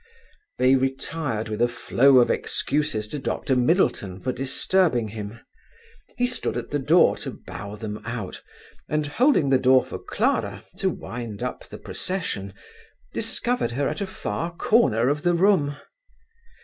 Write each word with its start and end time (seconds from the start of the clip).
They 0.57 0.73
retired 0.73 1.47
with 1.47 1.61
a 1.61 1.67
flow 1.67 2.17
of 2.17 2.31
excuses 2.31 3.07
to 3.09 3.19
Dr. 3.19 3.55
Middleton 3.55 4.19
for 4.19 4.31
disturbing 4.31 5.09
him. 5.09 5.39
He 6.17 6.25
stood 6.25 6.57
at 6.57 6.71
the 6.71 6.79
door 6.79 7.15
to 7.17 7.29
bow 7.45 7.75
them 7.75 8.01
out, 8.03 8.41
and 8.89 9.05
holding 9.05 9.51
the 9.51 9.59
door 9.59 9.85
for 9.85 9.99
Clara, 9.99 10.63
to 10.77 10.89
wind 10.89 11.43
up 11.43 11.65
the 11.67 11.77
procession, 11.77 12.55
discovered 13.13 13.73
her 13.73 13.87
at 13.87 14.01
a 14.01 14.07
far 14.07 14.55
corner 14.55 15.07
of 15.07 15.21
the 15.21 15.35
room. 15.35 15.77